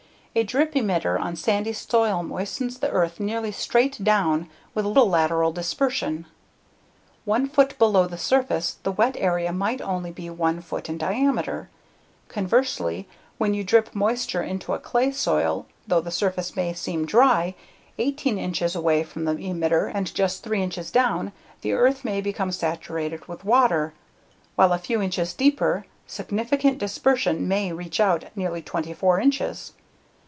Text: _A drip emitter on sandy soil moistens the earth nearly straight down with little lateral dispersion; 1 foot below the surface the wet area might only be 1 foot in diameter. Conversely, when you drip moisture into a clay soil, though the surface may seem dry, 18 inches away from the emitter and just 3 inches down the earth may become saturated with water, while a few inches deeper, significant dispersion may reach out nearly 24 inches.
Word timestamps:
_A 0.39 0.43
drip 0.45 0.75
emitter 0.75 1.19
on 1.19 1.35
sandy 1.35 1.73
soil 1.73 2.23
moistens 2.23 2.79
the 2.79 2.89
earth 2.89 3.19
nearly 3.19 3.51
straight 3.51 4.01
down 4.01 4.49
with 4.73 4.85
little 4.85 5.09
lateral 5.09 5.51
dispersion; 5.51 6.25
1 7.25 7.49
foot 7.49 7.77
below 7.77 8.07
the 8.07 8.17
surface 8.17 8.77
the 8.83 8.93
wet 8.93 9.17
area 9.19 9.51
might 9.51 9.81
only 9.81 10.09
be 10.09 10.29
1 10.29 10.61
foot 10.61 10.87
in 10.87 10.97
diameter. 10.97 11.69
Conversely, 12.29 13.09
when 13.39 13.53
you 13.53 13.65
drip 13.65 13.93
moisture 13.93 14.41
into 14.41 14.71
a 14.73 14.79
clay 14.79 15.11
soil, 15.11 15.65
though 15.85 15.99
the 15.99 16.09
surface 16.11 16.55
may 16.55 16.71
seem 16.71 17.05
dry, 17.05 17.53
18 17.97 18.37
inches 18.37 18.73
away 18.73 19.03
from 19.03 19.25
the 19.25 19.35
emitter 19.35 19.91
and 19.93 20.15
just 20.15 20.43
3 20.45 20.63
inches 20.63 20.91
down 20.91 21.33
the 21.59 21.73
earth 21.73 22.05
may 22.05 22.21
become 22.21 22.53
saturated 22.53 23.27
with 23.27 23.43
water, 23.43 23.93
while 24.55 24.71
a 24.71 24.77
few 24.77 25.01
inches 25.01 25.33
deeper, 25.33 25.85
significant 26.07 26.77
dispersion 26.77 27.49
may 27.49 27.73
reach 27.73 27.99
out 27.99 28.23
nearly 28.33 28.61
24 28.61 29.19
inches. 29.19 29.73